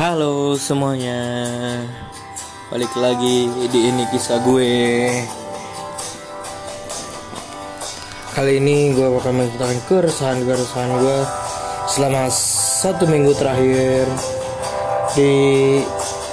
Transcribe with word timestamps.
Halo 0.00 0.56
semuanya. 0.56 1.20
Balik 2.72 2.88
lagi 2.96 3.52
di 3.68 3.92
ini 3.92 4.08
kisah 4.08 4.40
gue. 4.40 5.12
Kali 8.32 8.64
ini 8.64 8.96
gue 8.96 9.04
bakal 9.12 9.36
menceritakan 9.36 9.76
keresahan-keresahan 9.84 11.04
gue 11.04 11.20
Selama 11.84 12.32
satu 12.32 13.04
minggu 13.04 13.36
terakhir 13.36 14.08
Di 15.12 15.32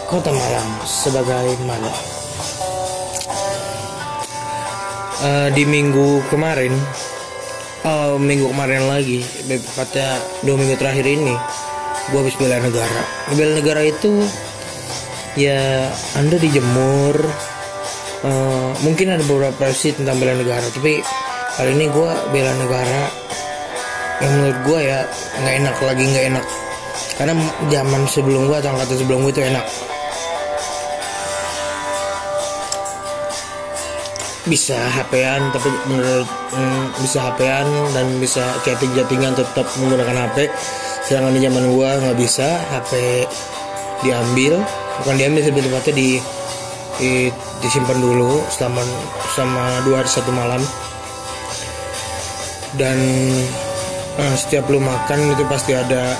kota 0.07 0.31
Malang 0.31 0.69
Sebagai 0.87 1.59
Malang 1.67 1.99
Eh, 5.27 5.49
Di 5.51 5.67
minggu 5.67 6.23
kemarin 6.31 6.71
Oh, 7.83 8.15
minggu 8.15 8.47
kemarin 8.47 8.87
lagi 8.87 9.27
Tepatnya 9.43 10.23
dua 10.47 10.55
minggu 10.55 10.79
terakhir 10.79 11.03
ini 11.03 11.35
gue 12.11 12.19
habis 12.19 12.35
bela 12.39 12.57
negara. 12.59 13.01
Bela 13.35 13.53
negara 13.57 13.81
itu 13.83 14.23
ya 15.37 15.91
anda 16.17 16.41
dijemur 16.41 17.21
Eh, 18.17 18.71
mungkin 18.81 19.13
ada 19.13 19.21
beberapa 19.29 19.69
versi 19.69 19.93
tentang 19.93 20.17
bela 20.17 20.33
negara 20.33 20.65
tapi 20.73 20.97
kali 21.53 21.71
ini 21.77 21.85
gue 21.85 22.11
bela 22.33 22.49
negara 22.57 23.01
yang 24.25 24.31
menurut 24.41 24.59
gue 24.65 24.79
ya 24.89 24.99
nggak 25.45 25.55
enak 25.61 25.75
lagi 25.85 26.03
nggak 26.09 26.25
enak. 26.33 26.45
Karena 27.13 27.33
zaman 27.69 28.01
sebelum 28.09 28.49
gue 28.49 28.57
atau 28.57 28.73
angkatan 28.73 28.97
sebelum 28.97 29.21
gue 29.21 29.33
itu 29.37 29.43
enak. 29.45 29.65
Bisa 34.49 34.79
HP-an 34.97 35.53
tapi 35.53 35.69
menurut 35.85 36.29
mm, 36.57 36.85
bisa 37.05 37.19
HP-an 37.21 37.67
dan 37.93 38.05
bisa 38.17 38.49
chatting-chattingan 38.65 39.37
tetap 39.37 39.69
menggunakan 39.77 40.25
HP 40.25 40.49
sedangkan 41.07 41.39
di 41.39 41.41
zaman 41.47 41.63
gua 41.71 41.95
nggak 42.03 42.19
bisa 42.19 42.59
HP 42.67 43.23
diambil. 44.03 44.59
Bukan 44.99 45.15
diambil 45.15 45.39
sih 45.39 45.51
lebih 45.55 45.63
tepatnya 45.71 45.93
di, 45.95 46.09
di 46.99 47.11
disimpan 47.63 47.97
dulu 48.03 48.43
selama 48.51 48.83
selama 49.31 49.63
dua 49.87 49.95
hari 50.03 50.09
satu 50.11 50.31
malam. 50.35 50.59
Dan 52.75 52.99
eh, 54.19 54.35
setiap 54.35 54.67
lu 54.67 54.83
makan 54.83 55.31
itu 55.31 55.47
pasti 55.47 55.71
ada 55.71 56.19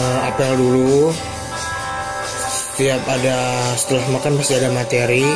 eh, 0.00 0.18
apel 0.32 0.56
dulu. 0.56 1.12
Setiap 2.48 3.02
ada 3.10 3.36
setelah 3.76 4.06
makan 4.08 4.40
pasti 4.40 4.54
ada 4.56 4.72
materi 4.72 5.26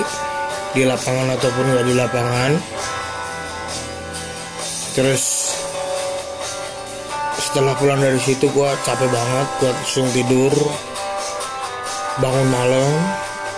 di 0.73 0.89
lapangan 0.89 1.29
ataupun 1.37 1.65
nggak 1.77 1.87
di 1.87 1.95
lapangan. 1.99 2.53
Terus 4.97 5.42
setelah 7.53 7.77
pulang 7.77 8.01
dari 8.01 8.17
situ 8.17 8.49
gua 8.57 8.73
capek 8.81 9.13
banget 9.13 9.49
gua 9.61 9.77
langsung 9.77 10.09
tidur 10.17 10.49
bangun 12.17 12.49
malam 12.49 12.89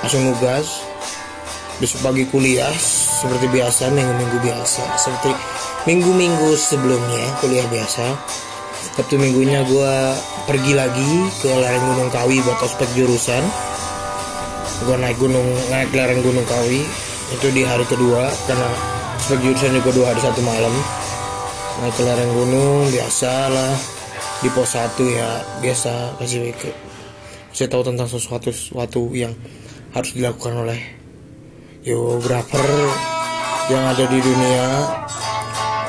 langsung 0.03 0.34
nugas. 0.34 0.83
Besok 1.78 2.11
pagi 2.11 2.27
kuliah 2.27 2.75
seperti 2.75 3.47
biasa 3.55 3.95
minggu-minggu 3.95 4.42
biasa. 4.42 4.83
Seperti 4.98 5.31
minggu-minggu 5.86 6.59
sebelumnya 6.59 7.39
kuliah 7.39 7.70
biasa. 7.70 8.19
Sabtu 8.98 9.14
minggunya 9.14 9.62
gua 9.62 10.11
pergi 10.51 10.75
lagi 10.75 11.31
ke 11.39 11.55
lereng 11.55 11.95
Gunung 11.95 12.11
Kawi 12.11 12.42
buat 12.42 12.58
ospek 12.67 12.91
jurusan. 12.98 13.47
Gue 14.91 14.98
naik 14.98 15.23
gunung 15.23 15.47
naik 15.70 15.95
lereng 15.95 16.19
gunung 16.19 16.42
kawi 16.51 16.83
itu 17.31 17.47
di 17.55 17.62
hari 17.62 17.86
kedua 17.86 18.27
karena 18.51 18.69
sebagai 19.23 19.55
jurusan 19.55 19.79
juga 19.79 19.91
dua 19.95 20.06
hari 20.11 20.20
satu 20.20 20.42
malam 20.42 20.75
naik 21.83 21.94
ke 21.98 22.03
lereng 22.06 22.33
gunung 22.34 22.86
biasa 22.92 23.33
lah. 23.50 23.75
Di 24.44 24.53
pos 24.53 24.77
satu 24.77 25.03
ya 25.08 25.41
biasa 25.64 26.20
kasih 26.20 26.53
ke 26.61 26.70
saya 27.55 27.70
tahu 27.70 27.86
tentang 27.86 28.11
sesuatu 28.11 28.50
sesuatu 28.50 29.14
yang 29.14 29.33
harus 29.95 30.11
dilakukan 30.12 30.67
oleh 30.67 30.80
geografer 31.86 32.67
yang 33.70 33.95
ada 33.95 34.05
di 34.11 34.19
dunia 34.19 34.67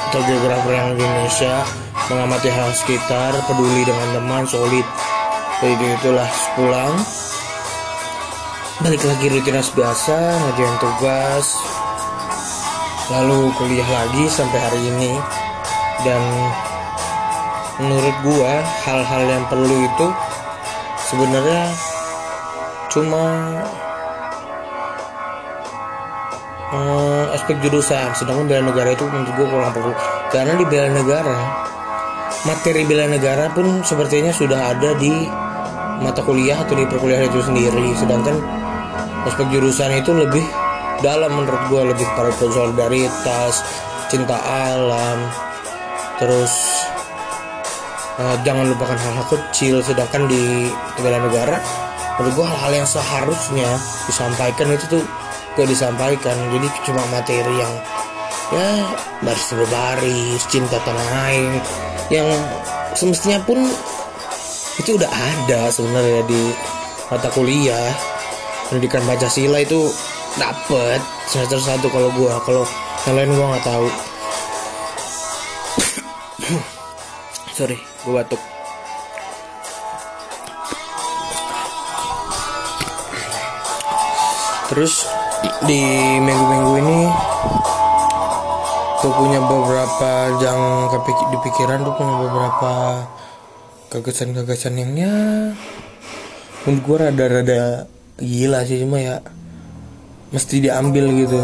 atau 0.07 0.21
geografer 0.23 0.71
yang 0.71 0.89
di 0.95 1.03
Indonesia 1.03 1.65
mengamati 2.07 2.49
hal 2.53 2.69
sekitar 2.71 3.33
peduli 3.49 3.81
dengan 3.81 4.07
teman 4.13 4.45
solid. 4.45 4.85
Jadi 5.59 5.85
itulah 5.97 6.29
pulang 6.53 6.93
balik 8.85 9.01
lagi 9.01 9.25
rutinitas 9.33 9.73
biasa 9.73 10.15
ngerjain 10.15 10.77
tugas. 10.77 11.45
Lalu 13.09 13.49
kuliah 13.57 13.89
lagi 13.89 14.23
sampai 14.29 14.59
hari 14.61 14.81
ini 14.85 15.13
dan 16.05 16.21
menurut 17.81 18.15
gua 18.23 18.63
hal-hal 18.87 19.23
yang 19.25 19.43
perlu 19.51 19.75
itu 19.83 20.07
sebenarnya 21.11 21.73
cuma 22.93 23.25
eh, 26.71 27.35
aspek 27.35 27.59
jurusan. 27.65 28.13
Sedangkan 28.15 28.47
bela 28.47 28.71
negara 28.71 28.93
itu 28.93 29.03
menurut 29.09 29.33
gua 29.35 29.47
kurang 29.49 29.73
perlu. 29.73 29.93
Karena 30.31 30.53
di 30.55 30.65
bela 30.69 30.89
negara 30.93 31.39
materi 32.45 32.85
bela 32.85 33.09
negara 33.09 33.49
pun 33.51 33.81
sepertinya 33.81 34.29
sudah 34.29 34.77
ada 34.77 34.93
di 35.01 35.25
mata 35.99 36.21
kuliah 36.21 36.61
atau 36.61 36.77
di 36.77 36.85
perkuliahan 36.85 37.27
itu 37.27 37.41
sendiri. 37.41 37.97
Sedangkan 37.97 38.37
aspek 39.25 39.49
jurusan 39.49 39.91
itu 39.97 40.13
lebih 40.13 40.45
dalam 41.03 41.33
menurut 41.33 41.61
gue 41.67 41.81
lebih 41.91 42.07
pada 42.15 42.31
solidaritas 42.31 43.59
cinta 44.07 44.37
alam 44.39 45.27
terus 46.21 46.53
eh, 48.19 48.35
jangan 48.47 48.69
lupakan 48.71 48.97
hal-hal 48.97 49.25
kecil 49.27 49.83
sedangkan 49.83 50.27
di 50.29 50.69
bela 50.99 51.19
negara 51.19 51.59
menurut 52.15 52.33
gue 52.39 52.45
hal-hal 52.47 52.71
yang 52.83 52.87
seharusnya 52.87 53.69
disampaikan 54.07 54.71
itu 54.71 54.85
tuh 54.87 55.03
gak 55.55 55.67
disampaikan. 55.67 56.35
Jadi 56.51 56.67
cuma 56.87 57.03
materi 57.11 57.55
yang 57.59 57.73
ya 58.53 58.93
baris 59.25 59.47
berbaris 59.57 60.41
cinta 60.53 60.77
tanah 60.85 61.09
air 61.33 61.57
yang 62.13 62.29
semestinya 62.93 63.41
pun 63.41 63.57
itu 64.77 64.99
udah 64.99 65.09
ada 65.09 65.71
sebenarnya 65.71 66.21
di 66.27 66.41
mata 67.09 67.31
kuliah. 67.31 67.91
Pendidikan 68.69 69.05
Pancasila 69.05 69.61
itu 69.61 69.93
dapet 70.41 70.99
semester 71.29 71.61
satu 71.61 71.87
kalau 71.93 72.09
gua. 72.17 72.41
Kalau 72.43 72.65
yang 73.05 73.15
lain 73.15 73.31
gua 73.37 73.45
nggak 73.55 73.65
tahu 73.65 73.87
sorry 77.55 77.79
gua 78.03 78.21
batuk. 78.23 78.41
Terus 84.65 85.07
di 85.63 85.81
minggu-minggu 86.19 86.73
ini 86.81 86.99
gue 88.99 89.11
punya 89.13 89.37
beberapa 89.37 90.33
yang 90.41 90.89
kepikir 90.89 91.25
di 91.29 91.37
pikiran 91.45 91.85
tuh 91.85 91.93
punya 91.93 92.15
beberapa 92.25 92.71
gagasan-gagasan 93.93 94.81
yang 94.81 94.91
ya 94.97 95.15
menurut 96.65 96.81
gue 96.81 96.97
rada-rada 96.97 97.85
gila 98.17 98.65
sih 98.65 98.81
cuma 98.81 98.97
ya 98.97 99.21
mesti 100.33 100.59
diambil 100.59 101.13
gitu. 101.13 101.39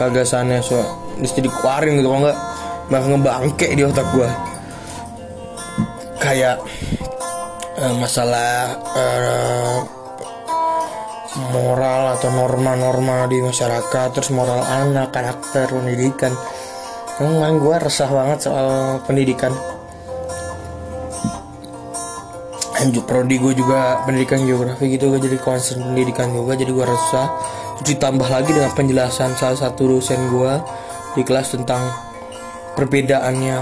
Gagasannya 0.00 0.64
so 0.64 0.80
mesti 1.20 1.44
dikeluarin 1.44 2.00
gitu 2.00 2.08
kalau 2.08 2.24
nggak 2.24 2.53
bakal 2.92 3.16
ngebangke 3.16 3.72
di 3.72 3.82
otak 3.84 4.06
gue 4.12 4.28
kayak 6.24 6.56
eh, 7.76 7.94
masalah 8.00 8.80
eh, 8.96 9.78
moral 11.52 12.14
atau 12.14 12.30
norma-norma 12.30 13.26
di 13.26 13.42
masyarakat 13.42 14.08
terus 14.14 14.30
moral 14.30 14.62
anak 14.62 15.10
karakter 15.10 15.66
pendidikan. 15.66 16.32
Emang 17.18 17.58
gue 17.62 17.74
resah 17.78 18.10
banget 18.10 18.50
soal 18.50 18.98
pendidikan. 19.06 19.50
Lanjut 22.74 23.04
prodi 23.06 23.38
gue 23.38 23.54
juga 23.54 24.02
pendidikan 24.04 24.44
geografi 24.44 24.92
gitu 24.92 25.14
gue 25.14 25.20
jadi 25.22 25.38
concern 25.40 25.82
pendidikan 25.82 26.30
juga 26.30 26.54
jadi 26.54 26.70
gue 26.70 26.86
resah. 26.86 27.26
Ditambah 27.82 28.28
lagi 28.30 28.50
dengan 28.54 28.70
penjelasan 28.70 29.34
salah 29.34 29.58
satu 29.58 29.98
dosen 29.98 30.30
gue 30.30 30.52
di 31.18 31.22
kelas 31.26 31.54
tentang 31.54 32.13
perbedaannya 32.74 33.58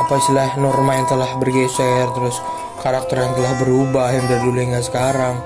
apa 0.00 0.14
istilah 0.16 0.56
norma 0.56 0.96
yang 0.96 1.08
telah 1.08 1.30
bergeser 1.36 2.08
terus 2.16 2.40
karakter 2.80 3.20
yang 3.20 3.36
telah 3.36 3.52
berubah 3.60 4.08
yang 4.12 4.24
dari 4.24 4.40
dulu 4.40 4.58
hingga 4.60 4.80
sekarang 4.80 5.36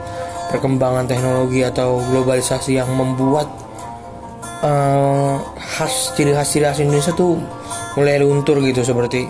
perkembangan 0.55 1.11
teknologi 1.11 1.67
atau 1.67 1.99
globalisasi 1.99 2.79
yang 2.79 2.91
membuat 2.95 3.51
eh, 4.63 5.35
khas 5.59 6.15
ciri 6.15 6.31
khas 6.31 6.49
ciri 6.55 6.65
khas 6.71 6.79
Indonesia 6.79 7.11
tuh 7.11 7.43
mulai 7.99 8.23
luntur 8.23 8.63
gitu 8.63 8.87
seperti 8.87 9.27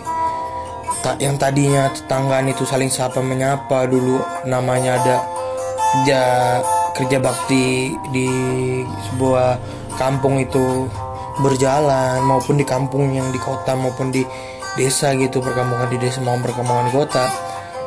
tak 1.04 1.20
yang 1.20 1.36
tadinya 1.36 1.92
tetanggaan 1.92 2.48
itu 2.48 2.64
saling 2.64 2.88
sapa 2.88 3.20
menyapa 3.20 3.84
dulu 3.88 4.20
namanya 4.48 4.96
ada 5.00 5.16
kerja 5.92 6.20
kerja 6.96 7.18
bakti 7.20 7.92
di 8.08 8.28
sebuah 9.12 9.60
kampung 10.00 10.40
itu 10.40 10.88
berjalan 11.42 12.22
maupun 12.22 12.54
di 12.54 12.66
kampung 12.66 13.10
yang 13.10 13.30
di 13.34 13.40
kota 13.42 13.74
maupun 13.74 14.14
di 14.14 14.22
desa 14.78 15.14
gitu 15.14 15.42
perkampungan 15.42 15.90
di 15.90 15.98
desa 15.98 16.22
maupun 16.22 16.50
perkampungan 16.50 16.90
di 16.90 16.94
kota 16.94 17.24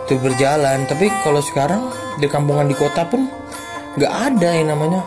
itu 0.08 0.16
berjalan. 0.20 0.88
Tapi 0.88 1.12
kalau 1.24 1.44
sekarang 1.44 1.92
di 2.20 2.28
kampungan 2.32 2.68
di 2.68 2.76
kota 2.76 3.04
pun 3.08 3.28
nggak 4.00 4.14
ada 4.14 4.50
yang 4.56 4.72
namanya 4.72 5.04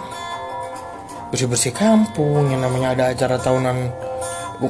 bersih 1.32 1.48
bersih 1.48 1.72
kampung. 1.72 2.52
Yang 2.52 2.60
namanya 2.68 2.88
ada 2.96 3.04
acara 3.16 3.36
tahunan 3.40 3.76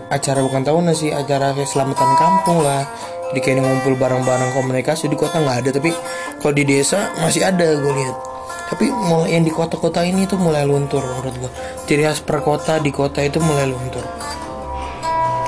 acara 0.07 0.41
bukan 0.47 0.63
tahunan 0.63 0.95
sih 0.95 1.11
acara 1.11 1.51
keselamatan 1.55 2.11
kampung 2.15 2.63
lah. 2.63 2.87
Di 3.31 3.39
kayak 3.39 3.63
ngumpul 3.63 3.95
bareng-bareng 3.95 4.55
komunikasi 4.55 5.07
di 5.07 5.15
kota 5.19 5.39
nggak 5.39 5.67
ada. 5.67 5.71
Tapi 5.79 5.91
kalau 6.39 6.55
di 6.55 6.65
desa 6.67 7.11
masih 7.23 7.47
ada 7.47 7.79
gue 7.79 7.93
lihat 7.95 8.30
tapi 8.71 8.87
mulai 8.87 9.35
yang 9.35 9.43
di 9.43 9.51
kota-kota 9.51 10.07
ini 10.07 10.31
tuh 10.31 10.39
mulai 10.39 10.63
luntur 10.63 11.03
menurut 11.03 11.35
gue 11.35 11.51
ciri 11.91 12.07
khas 12.07 12.23
per 12.23 12.39
kota 12.47 12.79
di 12.79 12.95
kota 12.95 13.19
itu 13.19 13.43
mulai 13.43 13.67
luntur. 13.67 14.07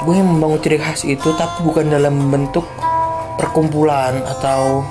Gue 0.03 0.19
yang 0.19 0.27
membangun 0.27 0.59
ciri 0.59 0.83
khas 0.83 1.07
itu 1.07 1.31
tapi 1.39 1.63
bukan 1.63 1.87
dalam 1.87 2.35
bentuk 2.35 2.67
perkumpulan 3.39 4.27
atau 4.27 4.83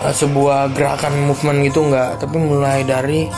uh, 0.00 0.14
sebuah 0.16 0.72
gerakan 0.72 1.28
movement 1.28 1.60
gitu 1.68 1.92
enggak. 1.92 2.16
Tapi 2.24 2.40
mulai 2.40 2.88
dari 2.88 3.28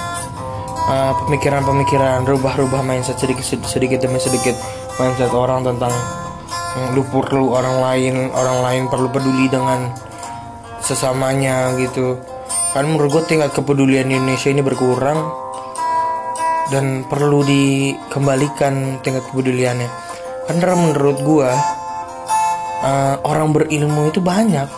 uh, 0.86 1.12
pemikiran-pemikiran 1.26 2.22
rubah-rubah 2.22 2.86
mindset 2.86 3.18
sedikit 3.18 3.42
sedikit 3.66 3.98
demi 3.98 4.22
sedikit. 4.22 4.54
Mindset 5.02 5.34
orang 5.34 5.66
tentang 5.66 5.90
um, 6.78 6.94
lu 6.94 7.02
perlu 7.02 7.50
orang 7.50 7.82
lain 7.82 8.14
orang 8.30 8.58
lain 8.62 8.82
perlu 8.86 9.10
peduli 9.10 9.50
dengan 9.50 9.90
sesamanya 10.78 11.74
gitu 11.82 12.37
kan 12.76 12.84
menurut 12.84 13.20
gue 13.20 13.24
tingkat 13.24 13.50
kepedulian 13.56 14.12
Indonesia 14.12 14.52
ini 14.52 14.60
berkurang 14.60 15.18
dan 16.68 17.08
perlu 17.08 17.40
dikembalikan 17.44 19.00
tingkat 19.00 19.24
kepeduliannya. 19.32 19.88
Karena 20.48 20.76
menurut 20.76 21.18
gue 21.20 21.50
uh, 22.84 23.16
orang 23.24 23.52
berilmu 23.56 24.12
itu 24.12 24.20
banyak 24.20 24.68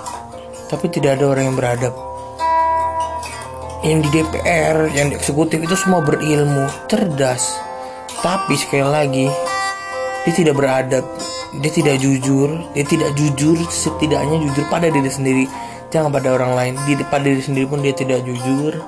tapi 0.71 0.87
tidak 0.87 1.19
ada 1.19 1.35
orang 1.35 1.51
yang 1.51 1.57
beradab. 1.59 1.95
Yang 3.81 3.99
di 4.07 4.09
DPR 4.21 4.77
yang 4.93 5.11
di 5.11 5.15
eksekutif 5.19 5.59
itu 5.59 5.75
semua 5.75 6.05
berilmu 6.05 6.71
cerdas. 6.87 7.59
Tapi 8.21 8.55
sekali 8.55 8.87
lagi 8.87 9.27
dia 10.25 10.33
tidak 10.37 10.55
beradab 10.61 11.05
dia 11.59 11.73
tidak 11.73 11.97
jujur 11.99 12.63
dia 12.77 12.85
tidak 12.87 13.11
jujur 13.19 13.57
setidaknya 13.67 14.37
jujur 14.47 14.65
pada 14.71 14.87
diri 14.93 15.11
sendiri 15.11 15.45
jangan 15.91 16.11
pada 16.15 16.33
orang 16.33 16.55
lain. 16.57 16.75
Di 16.87 16.97
pada 17.05 17.27
diri 17.27 17.43
sendiri 17.43 17.67
pun 17.67 17.83
dia 17.83 17.93
tidak 17.93 18.23
jujur. 18.25 18.79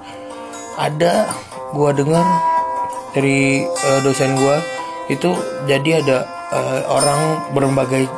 Ada 0.78 1.28
gua 1.74 1.92
dengar 1.92 2.24
dari 3.12 3.66
uh, 3.66 4.00
dosen 4.00 4.38
gua 4.40 4.62
itu 5.10 5.34
jadi 5.68 6.00
ada 6.00 6.24
uh, 6.48 6.80
orang 6.88 7.52
berbagai 7.52 8.08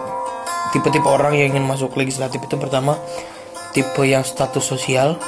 tipe-tipe 0.71 1.09
orang 1.09 1.35
yang 1.35 1.57
ingin 1.57 1.67
masuk 1.67 1.97
legislatif. 1.99 2.39
Itu 2.45 2.61
pertama 2.61 3.01
tipe 3.75 4.05
yang 4.07 4.23
status 4.23 4.63
sosial. 4.63 5.19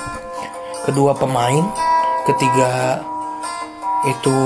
Kedua 0.86 1.18
pemain. 1.18 1.66
Ketiga 2.26 3.02
itu 4.06 4.38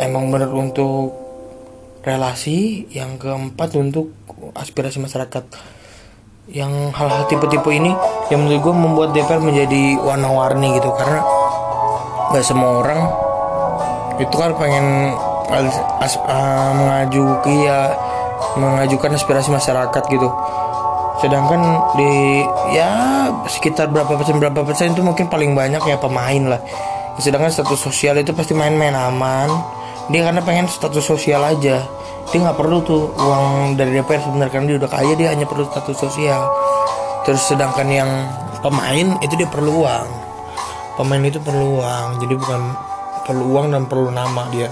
emang 0.00 0.28
benar 0.28 0.52
untuk 0.52 1.16
relasi. 2.04 2.84
Yang 2.92 3.24
keempat 3.24 3.70
untuk 3.80 4.12
aspirasi 4.58 4.98
masyarakat 4.98 5.44
yang 6.48 6.92
hal-hal 6.96 7.28
tipe-tipe 7.28 7.68
ini 7.68 7.92
yang 8.32 8.44
menurut 8.44 8.60
gue 8.64 8.74
membuat 8.74 9.08
DPR 9.12 9.40
menjadi 9.40 10.00
warna-warni 10.00 10.80
gitu. 10.80 10.88
Karena 10.96 11.20
gak 12.32 12.44
semua 12.44 12.84
orang 12.84 13.00
itu 14.18 14.34
kan 14.34 14.50
pengen 14.56 15.14
as, 16.02 16.16
uh, 16.24 16.72
mengaju 16.74 17.40
ya 17.46 17.94
mengajukan 18.56 19.14
aspirasi 19.14 19.52
masyarakat 19.52 20.02
gitu. 20.08 20.28
Sedangkan 21.18 21.60
di 21.98 22.42
ya 22.72 22.90
sekitar 23.50 23.90
berapa 23.90 24.14
persen 24.14 24.38
berapa 24.38 24.62
persen 24.62 24.94
itu 24.94 25.02
mungkin 25.02 25.26
paling 25.28 25.52
banyak 25.52 25.82
ya 25.84 25.96
pemain 26.00 26.56
lah. 26.56 26.60
Sedangkan 27.18 27.50
status 27.50 27.78
sosial 27.82 28.22
itu 28.22 28.30
pasti 28.32 28.54
main-main 28.54 28.94
aman. 28.94 29.50
Dia 30.08 30.24
karena 30.24 30.40
pengen 30.40 30.70
status 30.70 31.04
sosial 31.04 31.44
aja 31.44 31.84
dia 32.28 32.44
nggak 32.44 32.58
perlu 32.60 32.84
tuh 32.84 33.08
uang 33.16 33.80
dari 33.80 33.96
DPR 33.96 34.20
sebenarnya 34.20 34.52
karena 34.52 34.66
dia 34.68 34.76
udah 34.84 34.90
kaya 34.92 35.12
dia 35.16 35.28
hanya 35.32 35.46
perlu 35.48 35.64
status 35.64 35.96
sosial. 35.96 36.44
Terus 37.24 37.40
sedangkan 37.48 37.88
yang 37.88 38.10
pemain 38.60 39.16
itu 39.24 39.34
dia 39.36 39.48
perlu 39.48 39.84
uang. 39.84 40.08
Pemain 41.00 41.22
itu 41.24 41.40
perlu 41.40 41.80
uang 41.80 42.20
jadi 42.20 42.34
bukan 42.36 42.60
perlu 43.24 43.44
uang 43.48 43.66
dan 43.72 43.82
perlu 43.88 44.12
nama 44.12 44.44
dia. 44.52 44.68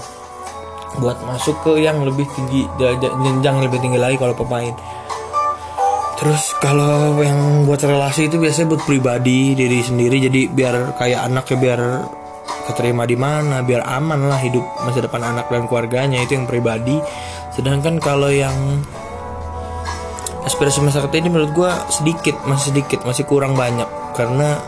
Buat 1.01 1.17
masuk 1.25 1.65
ke 1.65 1.81
yang 1.81 2.01
lebih 2.05 2.29
tinggi 2.37 2.65
jenjang 2.77 3.57
lebih 3.65 3.81
tinggi 3.81 3.97
lagi 3.97 4.21
kalau 4.21 4.37
pemain. 4.37 4.73
Terus 6.17 6.53
kalau 6.57 7.21
yang 7.21 7.65
buat 7.69 7.77
relasi 7.81 8.25
itu 8.29 8.41
biasanya 8.41 8.73
buat 8.73 8.83
pribadi 8.85 9.53
diri 9.53 9.85
sendiri 9.85 10.17
jadi 10.29 10.49
biar 10.49 10.97
kayak 10.97 11.29
anak 11.29 11.45
ya 11.53 11.57
biar 11.57 11.81
keterima 12.67 13.07
di 13.07 13.15
mana 13.15 13.63
biar 13.63 13.83
aman 13.87 14.27
lah 14.27 14.39
hidup 14.43 14.63
masa 14.83 14.99
depan 15.03 15.23
anak 15.23 15.47
dan 15.47 15.65
keluarganya 15.67 16.19
itu 16.23 16.35
yang 16.35 16.47
pribadi. 16.47 16.99
Sedangkan 17.55 17.97
kalau 17.97 18.27
yang 18.27 18.83
aspirasi 20.43 20.83
masyarakat 20.83 21.11
ini 21.19 21.27
menurut 21.31 21.51
gue 21.55 21.71
sedikit 21.91 22.35
masih 22.47 22.75
sedikit 22.75 23.03
masih 23.07 23.23
kurang 23.23 23.55
banyak. 23.55 23.87
Karena 24.15 24.59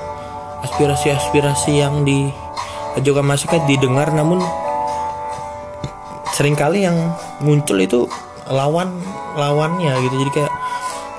aspirasi-aspirasi 0.63 1.71
yang 1.79 2.03
diajukan 2.03 3.25
masyarakat 3.25 3.63
didengar 3.67 4.11
namun 4.11 4.43
sering 6.35 6.55
kali 6.55 6.87
yang 6.87 6.95
muncul 7.43 7.75
itu 7.79 8.07
lawan 8.47 8.95
lawannya 9.35 9.91
gitu. 10.07 10.15
Jadi 10.23 10.31
kayak 10.43 10.53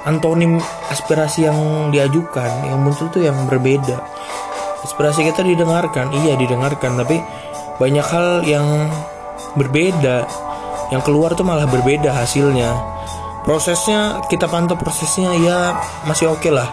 antonim 0.09 0.57
aspirasi 0.89 1.45
yang 1.45 1.93
diajukan 1.93 2.49
yang 2.65 2.81
muncul 2.81 3.12
tuh 3.12 3.21
yang 3.21 3.37
berbeda 3.45 4.20
aspirasi 4.85 5.27
kita 5.27 5.44
didengarkan. 5.44 6.12
Iya 6.12 6.37
didengarkan 6.37 7.00
tapi 7.00 7.21
banyak 7.81 8.06
hal 8.06 8.29
yang 8.44 8.88
berbeda. 9.56 10.29
Yang 10.91 11.03
keluar 11.06 11.32
tuh 11.38 11.47
malah 11.47 11.71
berbeda 11.71 12.11
hasilnya. 12.11 12.75
Prosesnya 13.47 14.21
kita 14.29 14.50
pantau 14.50 14.77
prosesnya 14.77 15.32
ya 15.41 15.79
masih 16.05 16.29
oke 16.29 16.44
okay 16.44 16.53
lah. 16.53 16.69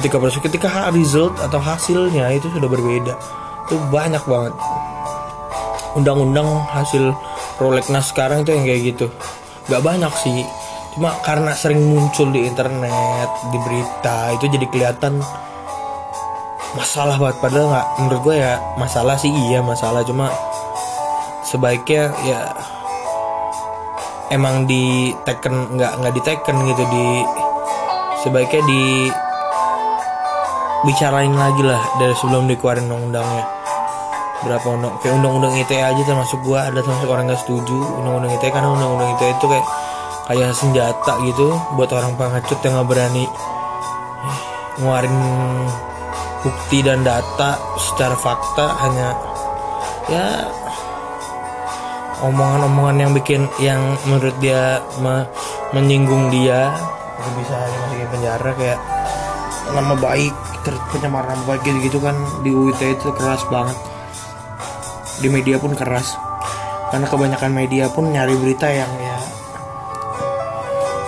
Ketika 0.00 0.16
proses 0.20 0.40
ketika 0.40 0.68
result 0.92 1.36
atau 1.40 1.60
hasilnya 1.60 2.30
itu 2.32 2.48
sudah 2.52 2.68
berbeda. 2.68 3.14
Itu 3.68 3.76
banyak 3.90 4.22
banget. 4.24 4.54
Undang-undang 5.96 6.68
hasil 6.68 7.16
prolegnas 7.56 8.12
sekarang 8.12 8.44
itu 8.44 8.52
yang 8.52 8.64
kayak 8.68 8.82
gitu. 8.94 9.06
Gak 9.72 9.82
banyak 9.82 10.12
sih. 10.20 10.44
Cuma 10.96 11.12
karena 11.24 11.52
sering 11.52 11.80
muncul 11.92 12.32
di 12.32 12.48
internet 12.48 13.28
di 13.52 13.58
berita 13.60 14.32
itu 14.32 14.48
jadi 14.48 14.66
kelihatan 14.68 15.20
masalah 16.76 17.16
banget. 17.16 17.36
Padahal 17.40 17.66
nggak 17.72 17.86
menurut 17.98 18.20
gue 18.22 18.36
ya 18.36 18.54
masalah 18.76 19.16
sih 19.16 19.32
iya 19.32 19.64
masalah. 19.64 20.04
Cuma 20.04 20.28
sebaiknya 21.42 22.12
ya 22.22 22.40
emang 24.28 24.68
di 24.68 25.16
teken 25.24 25.80
nggak 25.80 25.92
nggak 26.04 26.14
di 26.14 26.22
teken 26.22 26.56
gitu 26.68 26.84
di 26.92 27.06
sebaiknya 28.20 28.62
di 28.68 28.82
bicarain 30.84 31.32
lagi 31.32 31.62
lah 31.64 31.82
dari 31.98 32.14
sebelum 32.14 32.46
dikeluarin 32.46 32.86
undang-undangnya. 32.86 33.44
Berapa 34.44 34.68
undang 34.68 34.94
kayak 35.00 35.16
undang-undang 35.16 35.56
ITE 35.56 35.80
aja 35.80 36.02
termasuk 36.04 36.44
gua 36.44 36.68
ada 36.68 36.84
termasuk 36.84 37.08
orang 37.08 37.32
gak 37.32 37.40
setuju 37.40 37.72
undang-undang 37.96 38.36
ITE 38.36 38.52
karena 38.52 38.68
undang-undang 38.68 39.16
ITE 39.16 39.32
itu 39.32 39.46
kayak 39.48 39.66
kayak 40.26 40.52
senjata 40.52 41.12
gitu 41.24 41.54
buat 41.78 41.88
orang 41.94 42.18
pengecut 42.18 42.58
yang 42.66 42.82
nggak 42.82 42.88
berani 42.90 43.24
eh, 43.24 44.38
ngeluarin 44.82 45.16
bukti 46.46 46.78
dan 46.86 47.02
data 47.02 47.58
secara 47.74 48.14
fakta 48.14 48.78
hanya 48.86 49.10
ya 50.06 50.46
omongan-omongan 52.22 52.96
yang 53.02 53.12
bikin 53.12 53.42
yang 53.58 53.82
menurut 54.06 54.36
dia 54.38 54.78
me, 55.02 55.26
menyinggung 55.74 56.30
dia. 56.30 56.70
Bisa 57.36 57.56
dimasukin 57.66 58.08
penjara 58.14 58.50
kayak 58.54 58.80
nama 59.74 59.94
baik 59.98 60.34
pencemaran 60.94 61.34
nama 61.34 61.44
baik 61.54 61.62
gitu, 61.66 61.78
gitu 61.90 61.98
kan 61.98 62.14
di 62.46 62.50
UIT 62.54 62.80
itu 62.80 63.08
keras 63.12 63.42
banget. 63.50 63.76
Di 65.18 65.28
media 65.28 65.58
pun 65.58 65.74
keras. 65.74 66.14
Karena 66.94 67.10
kebanyakan 67.10 67.50
media 67.50 67.90
pun 67.90 68.14
nyari 68.14 68.38
berita 68.38 68.70
yang 68.70 68.90
ya 69.02 69.18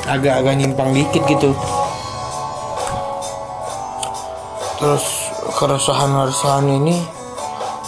agak-agak 0.09 0.55
nyimpang 0.59 0.91
dikit 0.97 1.23
gitu. 1.29 1.55
Terus 4.79 5.28
keresahan-keresahan 5.59 6.71
ini 6.71 7.03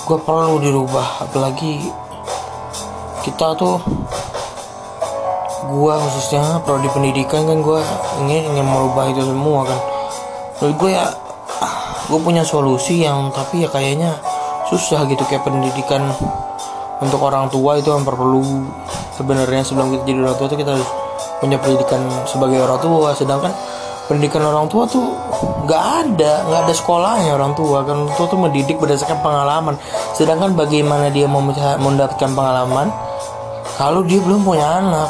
gue 0.02 0.18
perlu 0.18 0.58
dirubah. 0.58 1.22
Apalagi 1.22 1.86
kita 3.22 3.54
tuh 3.54 3.78
gue 5.70 5.94
khususnya 5.94 6.58
prodi 6.66 6.90
pendidikan 6.90 7.46
kan 7.46 7.62
gue 7.62 7.80
ingin 8.26 8.50
ingin 8.50 8.66
merubah 8.66 9.06
itu 9.06 9.22
semua 9.22 9.70
kan. 9.70 9.78
Menurut 10.58 10.76
gue 10.82 10.90
ya 10.98 11.06
gue 12.10 12.18
punya 12.18 12.42
solusi 12.42 13.06
yang 13.06 13.30
tapi 13.30 13.62
ya 13.62 13.70
kayaknya 13.70 14.18
susah 14.66 15.06
gitu. 15.06 15.22
Kayak 15.30 15.46
pendidikan 15.46 16.10
untuk 16.98 17.22
orang 17.22 17.46
tua 17.54 17.78
itu 17.78 17.94
yang 17.94 18.02
perlu 18.02 18.66
sebenarnya 19.14 19.62
sebelum 19.62 19.94
kita 19.94 20.02
jadi 20.10 20.18
orang 20.26 20.36
tua 20.42 20.46
itu 20.50 20.58
kita 20.58 20.74
harus 20.74 20.90
punya 21.38 21.56
pendidikan 21.62 22.02
sebagai 22.26 22.66
orang 22.66 22.82
tua. 22.82 23.14
Sedangkan 23.14 23.54
pendidikan 24.10 24.42
orang 24.42 24.66
tua 24.66 24.90
tuh 24.90 25.14
nggak 25.40 25.84
ada 26.04 26.32
nggak 26.48 26.60
ada 26.68 26.74
sekolahnya 26.74 27.30
orang 27.36 27.52
tua. 27.56 27.84
Kan 27.84 28.04
orang 28.04 28.14
tua 28.16 28.26
tuh 28.28 28.40
mendidik 28.40 28.76
berdasarkan 28.76 29.18
pengalaman. 29.24 29.74
Sedangkan 30.12 30.52
bagaimana 30.52 31.08
dia 31.08 31.24
mau 31.30 31.40
mendapatkan 31.80 32.30
pengalaman? 32.32 32.92
Kalau 33.80 34.04
dia 34.04 34.20
belum 34.20 34.44
punya 34.44 34.84
anak. 34.84 35.08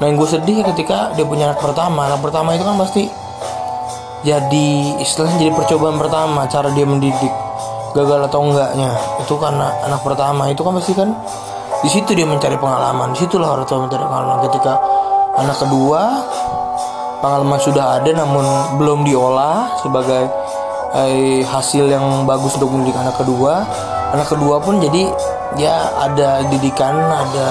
Nah 0.00 0.04
yang 0.04 0.20
gue 0.20 0.28
sedih 0.28 0.60
ketika 0.74 1.16
dia 1.16 1.24
punya 1.24 1.52
anak 1.52 1.60
pertama. 1.62 2.10
Anak 2.10 2.20
pertama 2.20 2.52
itu 2.52 2.64
kan 2.66 2.76
pasti 2.76 3.02
jadi 4.24 4.68
istilahnya 5.00 5.36
jadi 5.40 5.52
percobaan 5.52 5.96
pertama 5.96 6.44
cara 6.48 6.68
dia 6.72 6.84
mendidik. 6.84 7.32
Gagal 7.96 8.28
atau 8.28 8.40
enggaknya. 8.44 8.90
Itu 9.24 9.40
karena 9.40 9.72
anak 9.88 10.04
pertama 10.04 10.50
itu 10.52 10.60
kan 10.60 10.72
pasti 10.76 10.92
kan 10.92 11.08
di 11.80 11.88
situ 11.88 12.12
dia 12.12 12.28
mencari 12.28 12.56
pengalaman. 12.60 13.16
Di 13.16 13.24
situlah 13.24 13.56
orang 13.56 13.64
tua 13.64 13.84
mencari 13.88 14.04
pengalaman. 14.04 14.38
Ketika 14.52 14.72
anak 15.40 15.56
kedua 15.56 16.00
pengalaman 17.24 17.56
sudah 17.56 17.96
ada 17.96 18.12
namun 18.12 18.44
belum 18.76 19.08
diolah 19.08 19.80
sebagai 19.80 20.28
eh, 20.92 21.40
hasil 21.40 21.88
yang 21.88 22.28
bagus 22.28 22.60
untuk 22.60 22.76
mendidik 22.76 23.00
anak 23.00 23.16
kedua. 23.16 23.64
Anak 24.12 24.28
kedua 24.28 24.60
pun 24.60 24.76
jadi 24.76 25.08
ya 25.56 25.88
ada 26.04 26.44
didikan 26.52 26.94
ada, 27.00 27.50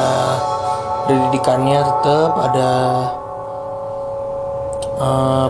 didikannya 1.09 1.79
tetap 1.83 2.31
ada 2.39 2.69
uh, 4.95 5.47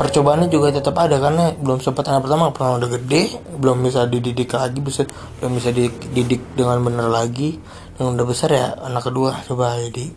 percobaannya 0.00 0.48
juga 0.48 0.72
tetap 0.72 0.96
ada 0.96 1.20
karena 1.20 1.52
belum 1.52 1.84
sempat 1.84 2.08
anak 2.08 2.24
pertama 2.24 2.48
pernah 2.48 2.80
udah 2.80 2.90
gede 2.96 3.36
belum 3.60 3.84
bisa 3.84 4.08
dididik 4.08 4.56
lagi 4.56 4.80
bisa 4.80 5.04
belum 5.42 5.52
bisa 5.60 5.68
dididik 5.74 6.56
dengan 6.56 6.80
benar 6.80 7.12
lagi. 7.12 7.60
Yang 8.00 8.06
udah 8.16 8.26
besar 8.26 8.48
ya 8.48 8.66
anak 8.88 9.04
kedua 9.04 9.44
coba 9.44 9.76
jadi 9.76 10.08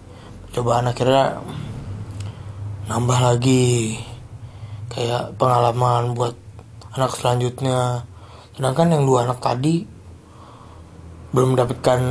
coba 0.56 0.80
anak 0.80 0.96
kira 0.96 1.44
nambah 2.88 3.20
lagi. 3.20 4.00
Kayak 4.88 5.36
pengalaman 5.36 6.16
buat 6.16 6.34
anak 6.96 7.14
selanjutnya. 7.14 8.08
Sedangkan 8.56 8.96
yang 8.96 9.04
dua 9.06 9.28
anak 9.28 9.44
tadi 9.44 9.86
belum 11.36 11.54
mendapatkan 11.54 12.02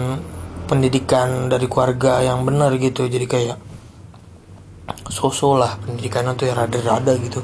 pendidikan 0.71 1.51
dari 1.51 1.67
keluarga 1.67 2.23
yang 2.23 2.45
benar 2.45 2.77
gitu. 2.77 3.09
Jadi 3.09 3.27
kayak 3.27 3.59
sosok 5.11 5.59
lah 5.59 5.73
pendidikannya 5.83 6.39
tuh 6.39 6.47
ya 6.47 6.55
rada-rada 6.55 7.17
gitu. 7.19 7.41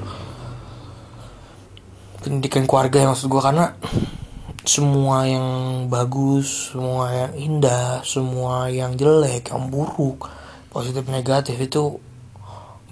Pendidikan 2.23 2.69
keluarga 2.71 3.03
yang 3.03 3.11
maksud 3.17 3.27
gue 3.27 3.43
karena 3.43 3.75
semua 4.63 5.27
yang 5.27 5.47
bagus 5.91 6.71
semua 6.71 7.11
yang 7.11 7.33
indah 7.35 7.99
semua 8.07 8.71
yang 8.71 8.95
jelek 8.95 9.51
yang 9.51 9.67
buruk 9.67 10.31
positif 10.71 11.03
negatif 11.11 11.59
itu 11.59 11.99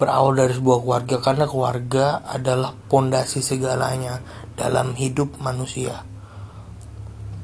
berawal 0.01 0.33
dari 0.33 0.57
sebuah 0.57 0.81
keluarga 0.81 1.17
karena 1.21 1.45
keluarga 1.45 2.25
adalah 2.25 2.73
pondasi 2.73 3.45
segalanya 3.45 4.25
dalam 4.57 4.97
hidup 4.97 5.37
manusia. 5.45 6.09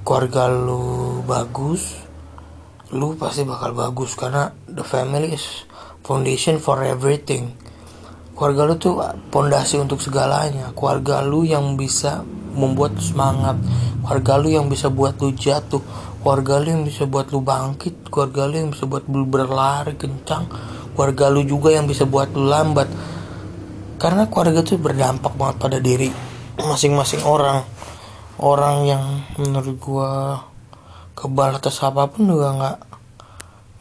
Keluarga 0.00 0.48
lu 0.48 1.20
bagus 1.28 2.00
lu 2.96 3.18
pasti 3.18 3.42
bakal 3.44 3.76
bagus 3.76 4.16
karena 4.16 4.54
the 4.70 4.80
family 4.80 5.36
is 5.36 5.68
foundation 6.00 6.56
for 6.56 6.80
everything. 6.80 7.52
Keluarga 8.32 8.62
lu 8.72 8.75
tuh 8.80 9.04
pondasi 9.28 9.76
untuk 9.76 10.00
segalanya. 10.00 10.72
Keluarga 10.72 11.20
lu 11.20 11.44
yang 11.44 11.76
bisa 11.76 12.25
membuat 12.56 12.96
semangat. 13.04 13.60
Keluarga 14.00 14.32
lu 14.40 14.48
yang 14.48 14.66
bisa 14.72 14.88
buat 14.88 15.20
lu 15.20 15.36
jatuh. 15.36 15.84
Keluarga 16.25 16.62
lu 16.62 16.68
yang 16.72 16.84
bisa 16.88 17.04
buat 17.04 17.28
lu 17.32 17.44
bangkit. 17.44 18.08
Keluarga 18.08 18.48
lu 18.48 18.54
yang 18.64 18.70
bisa 18.72 18.88
buat 18.88 19.04
lu 19.08 19.28
berlari 19.28 19.98
kencang 19.98 20.75
keluarga 20.96 21.28
lu 21.28 21.44
juga 21.44 21.76
yang 21.76 21.84
bisa 21.84 22.08
buat 22.08 22.32
lu 22.32 22.48
lambat. 22.48 22.88
Karena 24.00 24.24
keluarga 24.32 24.64
tuh 24.64 24.80
berdampak 24.80 25.36
banget 25.36 25.56
pada 25.60 25.76
diri 25.76 26.08
masing-masing 26.56 27.20
orang. 27.28 27.60
Orang 28.40 28.88
yang 28.88 29.04
menurut 29.36 29.76
gua 29.76 30.40
kebal 31.12 31.56
atas 31.60 31.80
apa 31.84 32.08
pun 32.08 32.28
juga 32.28 32.48
nggak 32.56 32.78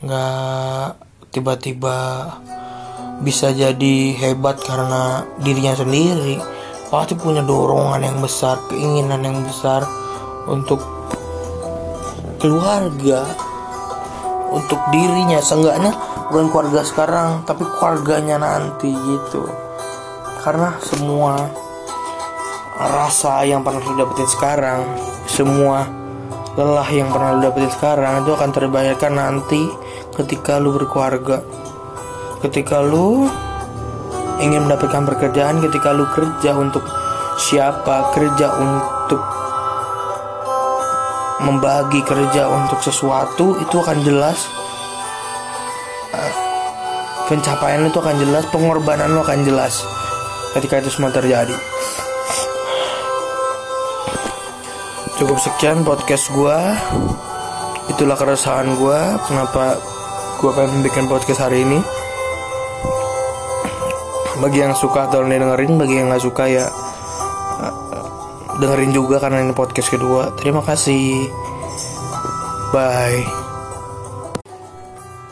nggak 0.04 0.88
tiba-tiba 1.32 1.96
bisa 3.24 3.52
jadi 3.56 3.96
hebat 4.20 4.60
karena 4.60 5.24
dirinya 5.40 5.72
sendiri. 5.72 6.40
Pasti 6.92 7.16
punya 7.16 7.40
dorongan 7.40 8.04
yang 8.04 8.20
besar 8.20 8.60
keinginan 8.68 9.24
yang 9.24 9.40
besar 9.44 9.88
untuk 10.48 10.80
keluarga 12.40 13.26
untuk 14.56 14.80
dirinya. 14.96 15.44
Seenggaknya 15.44 15.92
bukan 16.32 16.48
keluarga 16.48 16.82
sekarang 16.88 17.44
tapi 17.44 17.68
keluarganya 17.78 18.40
nanti 18.40 18.90
gitu. 18.90 19.44
Karena 20.42 20.80
semua 20.80 21.36
rasa 22.76 23.44
yang 23.44 23.64
pernah 23.64 23.80
lu 23.84 23.96
dapetin 23.96 24.28
sekarang 24.28 24.84
semua 25.32 25.88
lelah 26.60 26.88
yang 26.92 27.08
pernah 27.12 27.36
lu 27.36 27.40
dapetin 27.48 27.72
sekarang 27.72 28.24
itu 28.24 28.32
akan 28.36 28.50
terbayarkan 28.52 29.14
nanti 29.16 29.62
ketika 30.16 30.56
lu 30.60 30.72
berkeluarga. 30.72 31.44
Ketika 32.40 32.80
lu 32.80 33.28
ingin 34.40 34.68
mendapatkan 34.68 35.08
pekerjaan 35.08 35.64
ketika 35.64 35.92
lu 35.92 36.08
kerja 36.12 36.56
untuk 36.56 36.84
siapa? 37.40 38.16
Kerja 38.16 38.48
untuk 38.60 39.45
membagi 41.44 42.00
kerja 42.08 42.48
untuk 42.48 42.80
sesuatu 42.80 43.60
itu 43.60 43.76
akan 43.76 43.98
jelas. 44.08 44.48
Eh, 46.16 46.34
pencapaian 47.28 47.84
itu 47.84 47.98
akan 48.00 48.16
jelas 48.22 48.48
pengorbanan 48.54 49.12
lu 49.12 49.20
akan 49.20 49.44
jelas 49.44 49.84
ketika 50.56 50.80
itu 50.80 50.90
semua 50.94 51.12
terjadi. 51.12 51.56
Cukup 55.16 55.40
sekian 55.40 55.84
podcast 55.84 56.28
gue 56.32 56.60
itulah 57.92 58.20
keresahan 58.20 58.76
gue 58.76 59.00
kenapa 59.28 59.80
gue 60.40 60.52
pengen 60.56 60.84
bikin 60.84 61.06
podcast 61.08 61.44
hari 61.44 61.64
ini. 61.68 61.80
Bagi 64.36 64.68
yang 64.68 64.76
suka 64.76 65.08
atau 65.08 65.24
dengerin 65.24 65.80
bagi 65.80 65.96
yang 65.96 66.12
nggak 66.12 66.24
suka 66.24 66.44
ya 66.52 66.68
dengerin 68.60 68.92
juga 68.96 69.20
karena 69.20 69.44
ini 69.44 69.56
podcast 69.56 69.92
kedua. 69.92 70.32
Terima 70.38 70.64
kasih. 70.64 71.30
Bye 72.74 73.45